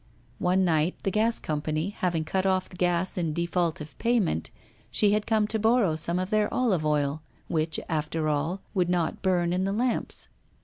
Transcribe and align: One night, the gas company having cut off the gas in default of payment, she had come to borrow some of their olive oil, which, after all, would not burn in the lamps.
One 0.39 0.65
night, 0.65 0.95
the 1.03 1.11
gas 1.11 1.37
company 1.37 1.89
having 1.89 2.23
cut 2.25 2.47
off 2.47 2.67
the 2.69 2.75
gas 2.75 3.19
in 3.19 3.33
default 3.33 3.81
of 3.81 3.95
payment, 3.99 4.49
she 4.89 5.11
had 5.11 5.27
come 5.27 5.45
to 5.49 5.59
borrow 5.59 5.95
some 5.95 6.17
of 6.17 6.31
their 6.31 6.51
olive 6.51 6.83
oil, 6.83 7.21
which, 7.47 7.79
after 7.87 8.27
all, 8.27 8.61
would 8.73 8.89
not 8.89 9.21
burn 9.21 9.53
in 9.53 9.63
the 9.63 9.71
lamps. 9.71 10.27